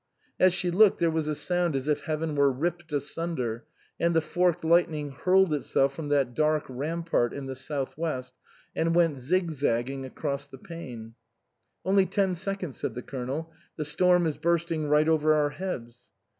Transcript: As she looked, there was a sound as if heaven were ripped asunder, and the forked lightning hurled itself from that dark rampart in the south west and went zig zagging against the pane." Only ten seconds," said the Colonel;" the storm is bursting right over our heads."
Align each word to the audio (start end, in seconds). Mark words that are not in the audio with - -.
As 0.39 0.51
she 0.51 0.71
looked, 0.71 0.97
there 0.97 1.11
was 1.11 1.27
a 1.27 1.35
sound 1.35 1.75
as 1.75 1.87
if 1.87 2.05
heaven 2.05 2.33
were 2.33 2.51
ripped 2.51 2.91
asunder, 2.91 3.65
and 3.99 4.15
the 4.15 4.19
forked 4.19 4.63
lightning 4.65 5.11
hurled 5.11 5.53
itself 5.53 5.93
from 5.93 6.09
that 6.09 6.33
dark 6.33 6.65
rampart 6.67 7.33
in 7.33 7.45
the 7.45 7.53
south 7.55 7.95
west 7.99 8.33
and 8.75 8.95
went 8.95 9.19
zig 9.19 9.51
zagging 9.51 10.03
against 10.03 10.49
the 10.49 10.57
pane." 10.57 11.13
Only 11.85 12.07
ten 12.07 12.33
seconds," 12.33 12.77
said 12.77 12.95
the 12.95 13.03
Colonel;" 13.03 13.53
the 13.77 13.85
storm 13.85 14.25
is 14.25 14.37
bursting 14.37 14.87
right 14.89 15.07
over 15.07 15.35
our 15.35 15.51
heads." 15.51 16.09